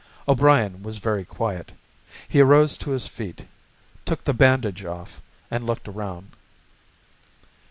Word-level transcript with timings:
O'Brien 0.27 0.81
was 0.81 0.97
very 0.97 1.23
quiet. 1.23 1.73
He 2.27 2.39
arose 2.41 2.75
to 2.77 2.89
his 2.89 3.07
feet, 3.07 3.45
took 4.03 4.23
the 4.23 4.33
bandage 4.33 4.83
off, 4.83 5.21
and 5.51 5.63
looked 5.63 5.87
around. 5.87 6.31